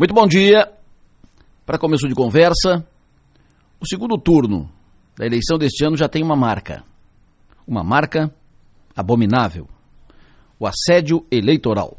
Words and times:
Muito 0.00 0.14
bom 0.14 0.26
dia. 0.26 0.66
Para 1.66 1.76
começo 1.76 2.08
de 2.08 2.14
conversa, 2.14 2.88
o 3.78 3.86
segundo 3.86 4.16
turno 4.16 4.66
da 5.14 5.26
eleição 5.26 5.58
deste 5.58 5.84
ano 5.84 5.94
já 5.94 6.08
tem 6.08 6.24
uma 6.24 6.34
marca. 6.34 6.82
Uma 7.68 7.84
marca 7.84 8.34
abominável: 8.96 9.68
o 10.58 10.66
assédio 10.66 11.26
eleitoral. 11.30 11.98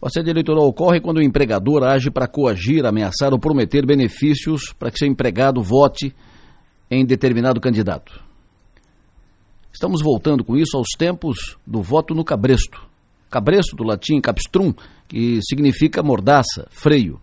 O 0.00 0.06
assédio 0.06 0.30
eleitoral 0.30 0.66
ocorre 0.66 0.98
quando 0.98 1.18
o 1.18 1.22
empregador 1.22 1.84
age 1.84 2.10
para 2.10 2.26
coagir, 2.26 2.86
ameaçar 2.86 3.34
ou 3.34 3.38
prometer 3.38 3.84
benefícios 3.84 4.72
para 4.72 4.90
que 4.90 4.98
seu 4.98 5.06
empregado 5.06 5.62
vote 5.62 6.10
em 6.90 7.04
determinado 7.04 7.60
candidato. 7.60 8.18
Estamos 9.70 10.00
voltando 10.02 10.42
com 10.42 10.56
isso 10.56 10.74
aos 10.74 10.88
tempos 10.96 11.58
do 11.66 11.82
voto 11.82 12.14
no 12.14 12.24
cabresto. 12.24 12.93
Cabresto, 13.34 13.74
do 13.74 13.82
latim 13.82 14.20
capstrum, 14.20 14.72
que 15.08 15.40
significa 15.42 16.04
mordaça, 16.04 16.68
freio. 16.70 17.20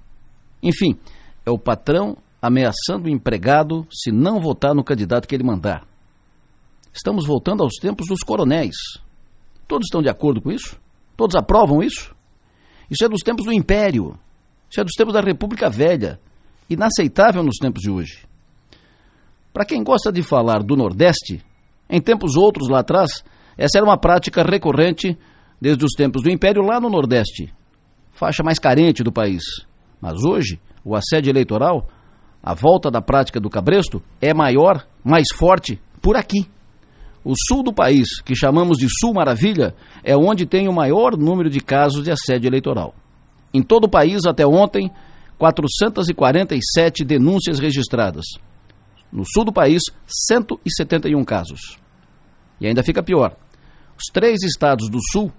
Enfim, 0.62 0.98
é 1.46 1.50
o 1.50 1.58
patrão 1.58 2.18
ameaçando 2.42 3.06
o 3.06 3.10
empregado 3.10 3.88
se 3.90 4.12
não 4.12 4.42
votar 4.42 4.76
no 4.76 4.84
candidato 4.84 5.26
que 5.26 5.34
ele 5.34 5.46
mandar. 5.46 5.88
Estamos 6.92 7.26
voltando 7.26 7.64
aos 7.64 7.76
tempos 7.76 8.08
dos 8.10 8.20
coronéis. 8.24 8.76
Todos 9.70 9.86
estão 9.86 10.02
de 10.02 10.10
acordo 10.10 10.42
com 10.42 10.52
isso? 10.52 10.78
Todos 11.16 11.34
aprovam 11.34 11.82
isso? 11.82 12.14
Isso 12.90 13.06
é 13.06 13.08
dos 13.08 13.22
tempos 13.22 13.46
do 13.46 13.54
Império. 13.54 14.20
Isso 14.70 14.82
é 14.82 14.84
dos 14.84 14.96
tempos 14.98 15.14
da 15.14 15.22
República 15.22 15.70
Velha. 15.70 16.20
Inaceitável 16.70 17.42
nos 17.42 17.56
tempos 17.56 17.82
de 17.82 17.90
hoje. 17.90 18.28
Para 19.54 19.64
quem 19.64 19.82
gosta 19.82 20.12
de 20.12 20.22
falar 20.22 20.62
do 20.62 20.76
Nordeste, 20.76 21.42
em 21.90 22.02
tempos 22.02 22.36
outros 22.36 22.68
lá 22.68 22.82
atrás, 22.82 23.24
essa 23.58 23.78
era 23.78 23.86
uma 23.86 23.98
prática 23.98 24.44
recorrente 24.44 25.18
desde 25.62 25.86
os 25.86 25.92
tempos 25.96 26.24
do 26.24 26.32
Império 26.32 26.64
lá 26.64 26.80
no 26.80 26.90
Nordeste, 26.90 27.54
faixa 28.12 28.44
mais 28.44 28.58
carente 28.58 29.04
do 29.04 29.12
país. 29.12 29.44
Mas 30.02 30.24
hoje, 30.24 30.60
o 30.84 30.96
assédio 30.96 31.30
eleitoral, 31.30 31.88
a 32.42 32.56
volta 32.56 32.90
da 32.90 33.02
prática 33.02 33.40
do 33.40 33.50
cabresto, 33.50 34.02
é 34.20 34.34
maior, 34.34 34.88
mais 35.04 35.28
forte 35.32 35.80
por 36.02 36.18
aqui. 36.18 36.50
O 37.24 37.34
sul 37.48 37.62
do 37.62 37.72
país, 37.72 38.20
que 38.20 38.36
chamamos 38.36 38.80
de 38.80 38.88
Sul 38.90 39.14
Maravilha, 39.14 39.76
é 40.04 40.18
onde 40.18 40.48
tem 40.48 40.68
o 40.68 40.74
maior 40.74 41.16
número 41.16 41.52
de 41.52 41.60
casos 41.60 42.04
de 42.04 42.12
assédio 42.12 42.48
eleitoral. 42.48 42.96
Em 43.54 43.62
todo 43.62 43.84
o 43.84 43.90
país, 43.90 44.26
até 44.26 44.44
ontem, 44.48 44.90
447 45.38 47.04
denúncias 47.06 47.60
registradas. 47.60 48.26
No 49.12 49.24
sul 49.26 49.46
do 49.46 49.54
país, 49.54 49.84
171 50.08 51.24
casos. 51.24 51.78
E 52.60 52.66
ainda 52.66 52.82
fica 52.82 53.04
pior. 53.04 53.36
Os 53.96 54.06
três 54.12 54.42
estados 54.42 54.90
do 54.90 54.98
sul 55.12 55.32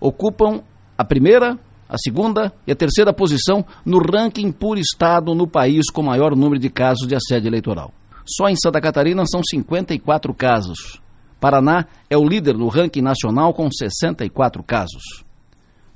ocupam 0.00 0.62
a 0.96 1.04
primeira, 1.04 1.58
a 1.88 1.96
segunda 1.98 2.52
e 2.66 2.72
a 2.72 2.76
terceira 2.76 3.12
posição 3.12 3.64
no 3.84 3.98
ranking 3.98 4.50
por 4.50 4.78
estado 4.78 5.34
no 5.34 5.46
país 5.46 5.90
com 5.90 6.02
maior 6.02 6.34
número 6.34 6.58
de 6.58 6.70
casos 6.70 7.06
de 7.06 7.14
assédio 7.14 7.48
eleitoral. 7.48 7.92
Só 8.26 8.48
em 8.48 8.56
Santa 8.56 8.80
Catarina 8.80 9.24
são 9.26 9.40
54 9.42 10.32
casos. 10.34 11.00
Paraná 11.40 11.86
é 12.08 12.16
o 12.16 12.24
líder 12.24 12.56
no 12.56 12.68
ranking 12.68 13.00
nacional 13.02 13.52
com 13.52 13.68
64 13.70 14.62
casos. 14.62 15.24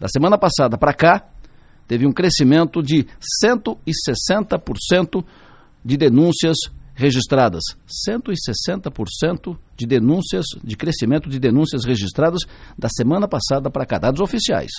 Da 0.00 0.08
semana 0.08 0.36
passada 0.36 0.76
para 0.76 0.92
cá, 0.92 1.28
teve 1.86 2.06
um 2.06 2.12
crescimento 2.12 2.82
de 2.82 3.06
160% 3.44 5.24
de 5.84 5.96
denúncias 5.96 6.56
registradas. 6.94 7.62
160% 8.08 9.58
de 9.76 9.86
denúncias, 9.86 10.46
de 10.62 10.76
crescimento 10.76 11.28
de 11.28 11.38
denúncias 11.38 11.84
registradas 11.84 12.40
da 12.78 12.88
semana 12.88 13.28
passada 13.28 13.70
para 13.70 13.84
cá, 13.84 13.98
dados 13.98 14.20
oficiais. 14.20 14.70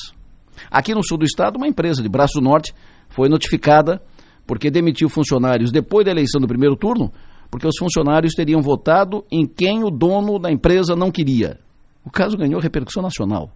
Aqui 0.71 0.93
no 0.93 1.03
sul 1.03 1.17
do 1.17 1.25
estado, 1.25 1.57
uma 1.57 1.67
empresa 1.67 2.01
de 2.01 2.09
Braço 2.09 2.39
Norte 2.39 2.73
foi 3.09 3.27
notificada 3.27 4.01
porque 4.47 4.71
demitiu 4.71 5.09
funcionários 5.09 5.71
depois 5.71 6.05
da 6.05 6.11
eleição 6.11 6.39
do 6.39 6.47
primeiro 6.47 6.75
turno, 6.75 7.11
porque 7.49 7.67
os 7.67 7.77
funcionários 7.77 8.33
teriam 8.33 8.61
votado 8.61 9.25
em 9.31 9.45
quem 9.45 9.83
o 9.83 9.89
dono 9.89 10.39
da 10.39 10.51
empresa 10.51 10.95
não 10.95 11.11
queria. 11.11 11.59
O 12.03 12.11
caso 12.11 12.37
ganhou 12.37 12.61
repercussão 12.61 13.01
nacional. 13.01 13.51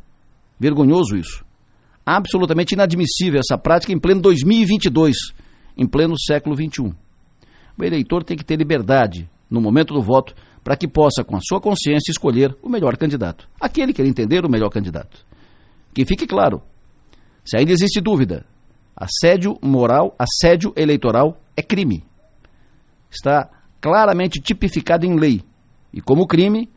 Vergonhoso 0.59 1.15
isso. 1.15 1.45
Absolutamente 2.05 2.73
inadmissível 2.73 3.39
essa 3.39 3.57
prática 3.57 3.93
em 3.93 3.99
pleno 3.99 4.21
2022, 4.21 5.15
em 5.77 5.87
pleno 5.87 6.15
século 6.19 6.55
21. 6.55 6.91
O 7.79 7.83
eleitor 7.85 8.25
tem 8.25 8.35
que 8.35 8.43
ter 8.43 8.57
liberdade, 8.57 9.29
no 9.49 9.61
momento 9.61 9.93
do 9.93 10.01
voto, 10.01 10.35
para 10.61 10.75
que 10.75 10.85
possa, 10.85 11.23
com 11.23 11.37
a 11.37 11.39
sua 11.41 11.61
consciência, 11.61 12.11
escolher 12.11 12.53
o 12.61 12.67
melhor 12.67 12.97
candidato. 12.97 13.47
Aquele 13.59 13.93
que 13.93 14.01
ele 14.01 14.09
entender 14.09 14.43
o 14.43 14.51
melhor 14.51 14.69
candidato. 14.69 15.25
Que 15.93 16.05
fique 16.05 16.27
claro, 16.27 16.61
se 17.45 17.57
ainda 17.57 17.71
existe 17.71 18.01
dúvida, 18.01 18.45
assédio 18.93 19.57
moral, 19.61 20.13
assédio 20.19 20.73
eleitoral 20.75 21.39
é 21.55 21.61
crime. 21.61 22.03
Está 23.09 23.49
claramente 23.79 24.41
tipificado 24.41 25.05
em 25.05 25.17
lei. 25.17 25.41
E 25.93 26.01
como 26.01 26.27
crime, 26.27 26.69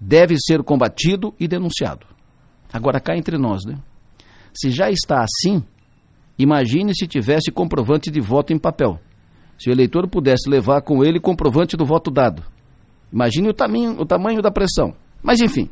deve 0.00 0.36
ser 0.38 0.62
combatido 0.62 1.34
e 1.38 1.48
denunciado. 1.48 2.06
Agora 2.72 3.00
cá 3.00 3.16
entre 3.16 3.36
nós, 3.38 3.64
né? 3.66 3.76
Se 4.56 4.70
já 4.70 4.88
está 4.88 5.24
assim, 5.24 5.64
imagine 6.38 6.94
se 6.94 7.08
tivesse 7.08 7.50
comprovante 7.50 8.08
de 8.08 8.20
voto 8.20 8.52
em 8.52 8.58
papel 8.58 9.00
se 9.58 9.70
o 9.70 9.72
eleitor 9.72 10.08
pudesse 10.08 10.48
levar 10.48 10.82
com 10.82 11.04
ele 11.04 11.20
comprovante 11.20 11.76
do 11.76 11.84
voto 11.84 12.10
dado. 12.10 12.42
Imagine 13.12 13.48
o 13.48 13.54
tamanho, 13.54 14.00
o 14.00 14.04
tamanho 14.04 14.42
da 14.42 14.50
pressão. 14.50 14.94
Mas 15.22 15.40
enfim, 15.40 15.70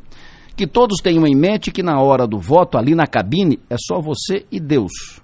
que 0.55 0.65
todos 0.65 0.99
tenham 1.01 1.25
em 1.27 1.35
mente 1.35 1.71
que 1.71 1.83
na 1.83 1.99
hora 2.01 2.27
do 2.27 2.39
voto, 2.39 2.77
ali 2.77 2.95
na 2.95 3.07
cabine, 3.07 3.59
é 3.69 3.75
só 3.77 3.99
você 3.99 4.45
e 4.51 4.59
Deus. 4.59 5.21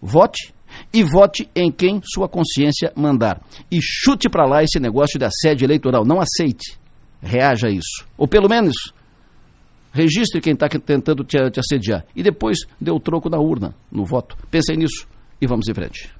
Vote 0.00 0.54
e 0.92 1.02
vote 1.02 1.48
em 1.54 1.70
quem 1.70 2.00
sua 2.02 2.28
consciência 2.28 2.92
mandar. 2.96 3.40
E 3.70 3.78
chute 3.80 4.28
para 4.28 4.46
lá 4.46 4.62
esse 4.62 4.78
negócio 4.80 5.18
de 5.18 5.24
assédio 5.24 5.66
eleitoral. 5.66 6.04
Não 6.04 6.20
aceite. 6.20 6.78
Reaja 7.22 7.68
a 7.68 7.70
isso. 7.70 8.06
Ou 8.16 8.28
pelo 8.28 8.48
menos, 8.48 8.74
registre 9.92 10.40
quem 10.40 10.52
está 10.52 10.68
tentando 10.68 11.24
te, 11.24 11.38
te 11.50 11.60
assediar. 11.60 12.04
E 12.14 12.22
depois 12.22 12.58
dê 12.80 12.90
o 12.90 13.00
troco 13.00 13.28
na 13.28 13.38
urna, 13.38 13.74
no 13.90 14.04
voto. 14.04 14.36
Pensem 14.50 14.76
nisso 14.76 15.06
e 15.40 15.46
vamos 15.46 15.68
em 15.68 15.74
frente. 15.74 16.10